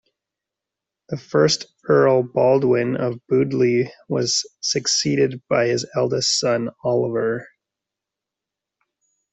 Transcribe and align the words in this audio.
The 1.09 1.17
first 1.17 1.67
Earl 1.87 2.23
Baldwin 2.23 2.95
of 2.97 3.21
Bewdley 3.31 3.91
was 4.09 4.41
succeeded 4.59 5.43
by 5.47 5.67
his 5.67 5.85
eldest 5.95 6.39
son, 6.39 6.71
Oliver. 6.83 7.45